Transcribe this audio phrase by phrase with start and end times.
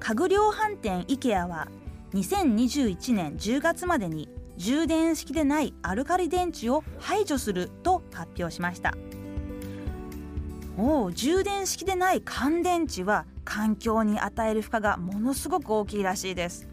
[0.00, 1.68] 家具量販店 IKEA は
[2.14, 8.94] 2021年10月までに充電式でないアルカリ電池を排除すると発表しました。
[10.76, 16.68] お充電式でない乾電池は環境に与える負荷がものすごく大きいらしいです。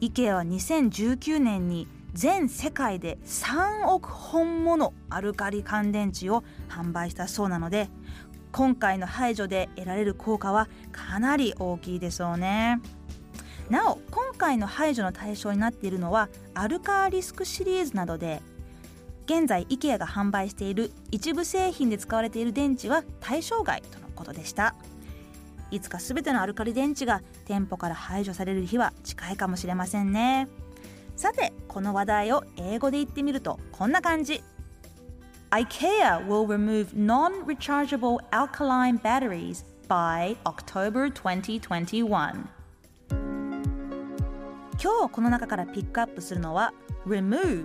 [0.00, 7.88] IKEA は2019年に全世界で3億本ものアルカリ乾電池を販売したそうなので
[8.52, 12.80] 今回の排除で得られる効果はかなり大きいでしょうね。
[13.68, 18.42] なお今回の排除の対象になっているのはアルカーリスクシリーズなどで
[19.26, 24.74] 現在 IKEA が販売している一部製品で使われている電池は対象外とのことでした。
[25.70, 30.48] いつか全てのアルカリ電池が店舗から排除される日は近いかもしれませんね。
[31.14, 34.42] さてこの話題を英語で言ってみるとこんな感じ。
[35.52, 42.46] IKEA will remove non-rechargeable alkaline batteries by October 2021
[44.78, 46.72] 今日この中からピックアップするのは
[47.04, 47.64] remove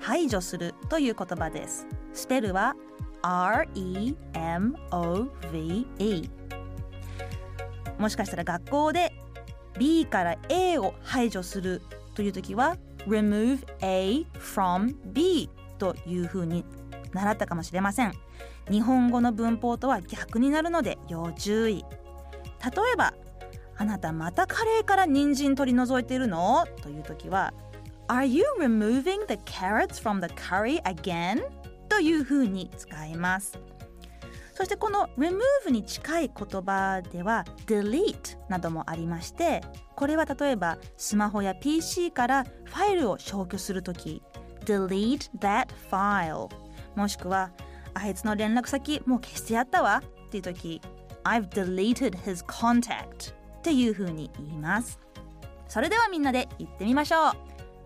[0.00, 2.74] 排除するという言葉ですスペルは
[3.20, 4.14] R-E-M-O-V-E
[7.98, 9.12] もしかしたら学校で
[9.78, 11.82] B から A を排除する
[12.14, 16.64] という時は remove A from B というふうに
[17.12, 18.12] 習ったかもしれません。
[18.70, 21.84] 日本語の文法とは逆になるので要注意。
[22.64, 23.14] 例えば
[23.76, 26.66] あなたまたカレーから人参取り除いているの？
[26.82, 27.54] という時は
[28.08, 31.42] Are you removing the carrots from the curry again?
[31.88, 33.58] というふうに使います。
[34.54, 39.62] そしてこの remove に近い言葉では delete などもありまして
[39.94, 44.20] これは例えばスマホや PC からファイルを消去するとき
[44.64, 46.48] delete that file
[46.94, 47.50] もしくは
[47.94, 50.80] あいつの連絡先もう消してやったわっていうとき
[51.24, 54.98] I've deleted his contact っていうふうに言います
[55.68, 57.30] それではみんなで言ってみましょ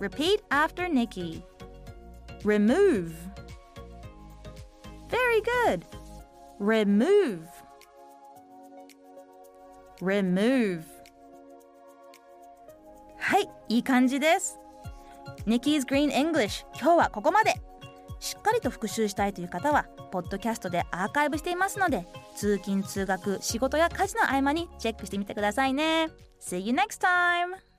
[0.00, 1.42] う Repeat after Nikki
[2.44, 3.12] Remove
[5.08, 5.84] Very good
[6.60, 7.46] Remove
[10.00, 10.82] Remove
[13.18, 14.58] はいいい感じです
[15.46, 17.54] Nikki's Green English 今日はここまで
[18.40, 26.08] っかりと復習したいという方はポッドキャストでアーカイブしていますので通勤通学仕事や家事の合間にチェックしてみてくださいね
[26.40, 27.69] See you next time!